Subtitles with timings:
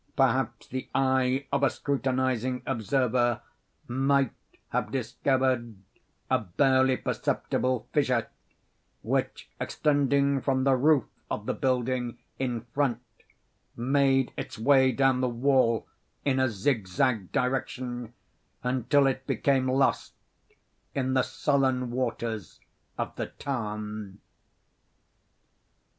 [0.15, 3.43] Perhaps the eye of a scrutinizing observer
[3.87, 4.31] might
[4.69, 5.75] have discovered
[6.27, 8.27] a barely perceptible fissure,
[9.03, 12.99] which, extending from the roof of the building in front,
[13.77, 15.85] made its way down the wall
[16.25, 18.11] in a zigzag direction,
[18.63, 20.13] until it became lost
[20.95, 22.59] in the sullen waters
[22.97, 24.19] of the tarn.